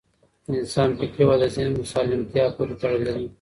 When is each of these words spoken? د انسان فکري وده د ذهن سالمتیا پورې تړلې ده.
د 0.51 0.53
انسان 0.61 0.89
فکري 0.99 1.23
وده 1.27 1.47
د 1.49 1.53
ذهن 1.55 1.73
سالمتیا 1.93 2.45
پورې 2.55 2.73
تړلې 2.81 3.11
ده. 3.15 3.23